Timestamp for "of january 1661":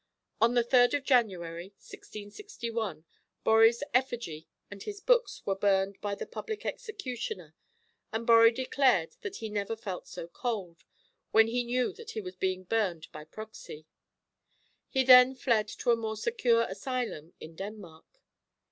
0.97-3.05